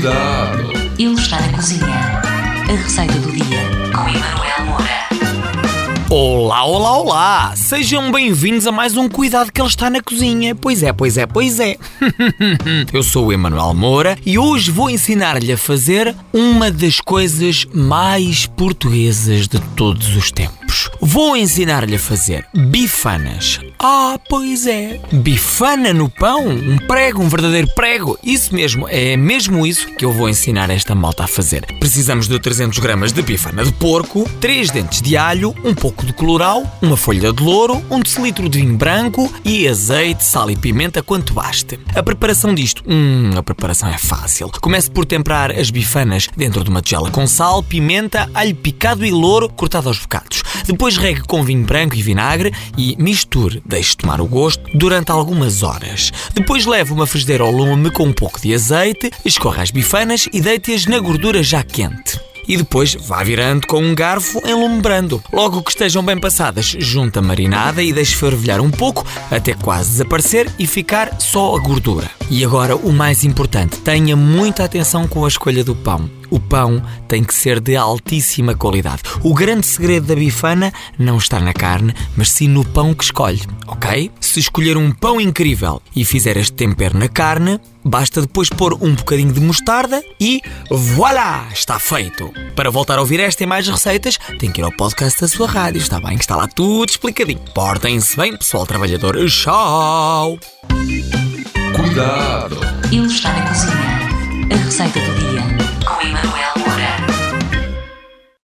[0.00, 0.72] Cuidado!
[0.98, 1.84] Ele está na cozinha.
[1.84, 3.60] A receita do dia
[3.94, 6.08] com Emanuel Moura.
[6.08, 7.54] Olá, olá, olá!
[7.54, 10.54] Sejam bem-vindos a mais um Cuidado que ele está na cozinha.
[10.54, 11.76] Pois é, pois é, pois é.
[12.94, 18.46] Eu sou o Emanuel Moura e hoje vou ensinar-lhe a fazer uma das coisas mais
[18.46, 20.88] portuguesas de todos os tempos.
[20.98, 23.60] Vou ensinar-lhe a fazer bifanas.
[23.82, 25.00] Ah, pois é.
[25.10, 26.46] Bifana no pão?
[26.46, 28.18] Um prego, um verdadeiro prego.
[28.22, 31.64] Isso mesmo, é mesmo isso que eu vou ensinar esta malta a fazer.
[31.78, 36.12] Precisamos de 300 gramas de bifana de porco, 3 dentes de alho, um pouco de
[36.12, 41.02] colorau, uma folha de louro, um decilitro de vinho branco e azeite, sal e pimenta
[41.02, 41.80] quanto baste.
[41.94, 42.84] A preparação disto?
[42.86, 44.50] Hum, a preparação é fácil.
[44.60, 49.10] Comece por temperar as bifanas dentro de uma tigela com sal, pimenta, alho picado e
[49.10, 50.42] louro cortado aos bocados.
[50.66, 55.62] Depois regue com vinho branco e vinagre e misture, deixe tomar o gosto durante algumas
[55.62, 56.12] horas.
[56.34, 60.40] Depois leve uma frigideira ao lume com um pouco de azeite, escorra as bifanas e
[60.40, 65.22] deite-as na gordura já quente e depois vá virando com um garfo em lume brando.
[65.32, 69.90] Logo que estejam bem passadas, junta a marinada e deixe fervilhar um pouco até quase
[69.90, 72.10] desaparecer e ficar só a gordura.
[72.28, 76.10] E agora o mais importante, tenha muita atenção com a escolha do pão.
[76.30, 79.02] O pão tem que ser de altíssima qualidade.
[79.22, 83.42] O grande segredo da bifana não está na carne, mas sim no pão que escolhe,
[83.66, 84.10] ok?
[84.20, 88.94] Se escolher um pão incrível e fizer este tempero na carne, basta depois pôr um
[88.94, 91.48] bocadinho de mostarda e voilà!
[91.52, 92.32] Está feito!
[92.54, 95.48] Para voltar a ouvir esta e mais receitas, tem que ir ao podcast da sua
[95.48, 96.16] rádio, está bem?
[96.16, 97.40] Que está lá tudo explicadinho.
[97.54, 99.16] Portem-se bem, pessoal trabalhador.
[99.26, 100.38] Tchau!
[101.74, 102.58] Cuidado!
[102.92, 104.00] Ele está na cozinha.
[104.52, 105.29] A receita do dia